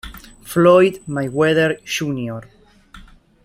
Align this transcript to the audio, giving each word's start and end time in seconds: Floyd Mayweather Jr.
Floyd 0.43 0.99
Mayweather 1.07 1.77
Jr. 1.85 2.49